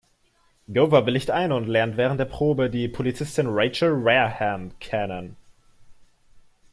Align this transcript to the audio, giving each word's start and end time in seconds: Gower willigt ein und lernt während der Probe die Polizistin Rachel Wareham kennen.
Gower 0.71 1.05
willigt 1.05 1.29
ein 1.29 1.51
und 1.51 1.67
lernt 1.67 1.95
während 1.95 2.19
der 2.19 2.25
Probe 2.25 2.71
die 2.71 2.87
Polizistin 2.87 3.45
Rachel 3.47 4.03
Wareham 4.03 4.71
kennen. 4.79 5.37